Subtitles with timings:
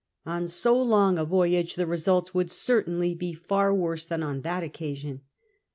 [0.25, 4.63] On so long a voyage the results would certainly be far worse than on that
[4.63, 5.21] occasion.